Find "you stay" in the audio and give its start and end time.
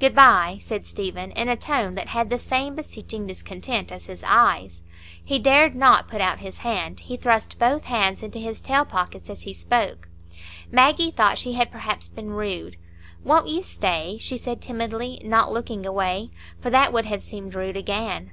13.46-14.18